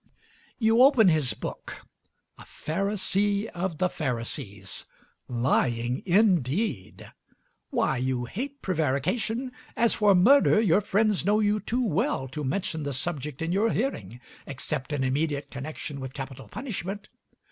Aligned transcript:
You 0.57 0.81
open 0.81 1.09
his 1.09 1.35
book 1.35 1.85
a 2.39 2.43
Pharisee 2.43 3.45
of 3.49 3.77
the 3.77 3.87
Pharisees. 3.87 4.87
Lying, 5.27 6.01
indeed! 6.07 7.11
Why, 7.69 7.97
you 7.97 8.25
hate 8.25 8.63
prevarication. 8.63 9.51
As 9.77 9.93
for 9.93 10.15
murder, 10.15 10.59
your 10.59 10.81
friends 10.81 11.23
know 11.23 11.39
you 11.39 11.59
too 11.59 11.85
well 11.85 12.27
to 12.29 12.43
mention 12.43 12.81
the 12.81 12.93
subject 12.93 13.43
in 13.43 13.51
your 13.51 13.69
hearing, 13.69 14.19
except 14.47 14.91
in 14.91 15.03
immediate 15.03 15.51
connection 15.51 15.99
with 15.99 16.13
capital 16.15 16.47
punishment. 16.47 17.09